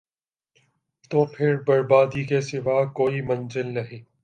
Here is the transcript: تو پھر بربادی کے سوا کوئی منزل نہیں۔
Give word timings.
تو 1.11 1.25
پھر 1.25 1.55
بربادی 1.67 2.23
کے 2.23 2.41
سوا 2.41 2.83
کوئی 2.93 3.21
منزل 3.21 3.73
نہیں۔ 3.73 4.03